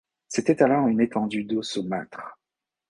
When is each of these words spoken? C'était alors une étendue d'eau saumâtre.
C'était 0.29 0.63
alors 0.63 0.87
une 0.87 0.99
étendue 0.99 1.43
d'eau 1.43 1.61
saumâtre. 1.61 2.39